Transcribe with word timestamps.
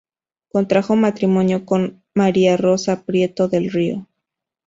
Contrajo 0.51 0.95
matrimonio 0.95 1.63
con 1.63 2.01
María 2.15 2.57
Rosa 2.57 3.03
Prieto 3.05 3.47
del 3.47 3.69
Río. 3.69 4.07